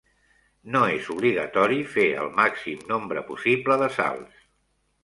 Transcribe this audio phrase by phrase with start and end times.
[0.75, 4.47] No és obligatori fer el màxim nombre possible de salts.